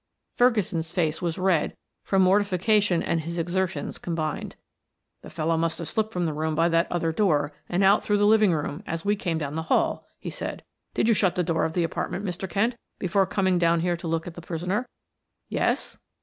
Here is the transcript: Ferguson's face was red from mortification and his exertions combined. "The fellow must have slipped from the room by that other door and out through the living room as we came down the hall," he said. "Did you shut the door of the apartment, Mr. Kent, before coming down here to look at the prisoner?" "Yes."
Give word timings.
Ferguson's 0.35 0.91
face 0.91 1.21
was 1.21 1.37
red 1.37 1.77
from 2.03 2.23
mortification 2.23 3.03
and 3.03 3.19
his 3.19 3.37
exertions 3.37 3.99
combined. 3.99 4.55
"The 5.21 5.29
fellow 5.29 5.57
must 5.57 5.77
have 5.77 5.87
slipped 5.87 6.11
from 6.11 6.25
the 6.25 6.33
room 6.33 6.55
by 6.55 6.69
that 6.69 6.91
other 6.91 7.11
door 7.11 7.53
and 7.69 7.83
out 7.83 8.03
through 8.03 8.17
the 8.17 8.25
living 8.25 8.51
room 8.51 8.81
as 8.87 9.05
we 9.05 9.15
came 9.15 9.37
down 9.37 9.53
the 9.53 9.61
hall," 9.69 10.07
he 10.17 10.31
said. 10.31 10.63
"Did 10.95 11.07
you 11.07 11.13
shut 11.13 11.35
the 11.35 11.43
door 11.43 11.65
of 11.65 11.73
the 11.73 11.83
apartment, 11.83 12.25
Mr. 12.25 12.49
Kent, 12.49 12.75
before 12.97 13.27
coming 13.27 13.59
down 13.59 13.81
here 13.81 13.95
to 13.95 14.07
look 14.07 14.25
at 14.25 14.33
the 14.33 14.41
prisoner?" 14.41 14.87
"Yes." 15.49 15.99